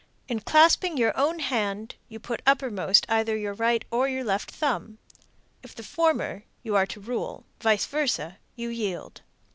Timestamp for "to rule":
6.87-7.45